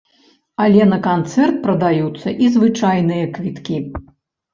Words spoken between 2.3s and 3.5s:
і звычайныя